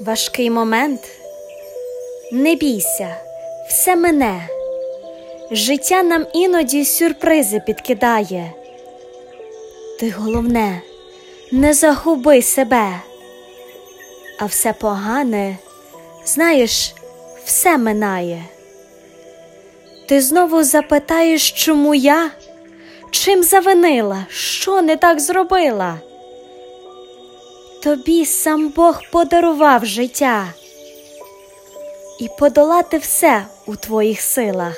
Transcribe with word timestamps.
важкий 0.00 0.50
момент. 0.50 1.00
Не 2.32 2.54
бійся, 2.54 3.16
все 3.68 3.96
мене. 3.96 4.48
Життя 5.50 6.02
нам 6.02 6.26
іноді 6.32 6.84
сюрпризи 6.84 7.60
підкидає. 7.66 8.52
Ти 10.00 10.10
головне, 10.10 10.82
не 11.52 11.74
загуби 11.74 12.42
себе, 12.42 13.00
а 14.40 14.44
все 14.44 14.72
погане, 14.72 15.56
знаєш, 16.24 16.94
все 17.44 17.78
минає. 17.78 18.44
Ти 20.08 20.20
знову 20.20 20.62
запитаєш, 20.62 21.52
чому 21.52 21.94
я? 21.94 22.30
Чим 23.10 23.42
завинила, 23.42 24.26
що 24.30 24.82
не 24.82 24.96
так 24.96 25.20
зробила? 25.20 25.98
Тобі 27.82 28.24
сам 28.24 28.68
Бог 28.68 29.02
подарував 29.10 29.84
життя 29.84 30.46
і 32.20 32.28
подолати 32.38 32.98
все 32.98 33.44
у 33.66 33.76
твоїх 33.76 34.20
силах. 34.20 34.76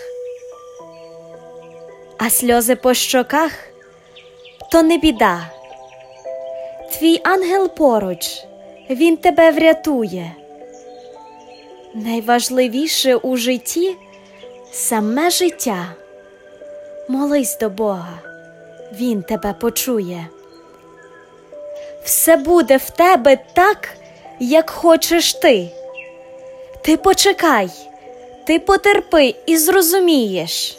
А 2.18 2.30
сльози 2.30 2.76
по 2.76 2.94
щоках 2.94 3.52
то 4.72 4.82
не 4.82 4.98
біда. 4.98 5.50
Твій 6.92 7.20
ангел 7.24 7.68
поруч, 7.68 8.44
він 8.90 9.16
тебе 9.16 9.50
врятує. 9.50 10.32
Найважливіше 11.94 13.16
у 13.16 13.36
житті 13.36 13.96
саме 14.72 15.30
життя. 15.30 15.94
Молись 17.08 17.58
до 17.58 17.70
Бога, 17.70 18.18
Він 18.92 19.22
тебе 19.22 19.52
почує. 19.52 20.26
Все 22.10 22.36
буде 22.36 22.76
в 22.76 22.90
тебе 22.90 23.38
так, 23.52 23.88
як 24.40 24.70
хочеш 24.70 25.34
ти. 25.34 25.68
Ти 26.82 26.96
почекай, 26.96 27.68
ти 28.46 28.58
потерпи 28.58 29.34
і 29.46 29.56
зрозумієш, 29.56 30.78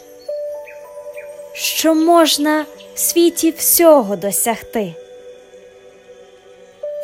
що 1.52 1.94
можна 1.94 2.66
в 2.94 2.98
світі 2.98 3.50
всього 3.50 4.16
досягти. 4.16 4.94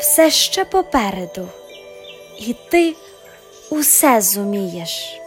Все 0.00 0.30
ще 0.30 0.64
попереду, 0.64 1.48
і 2.38 2.56
ти 2.70 2.94
усе 3.70 4.20
зумієш. 4.20 5.18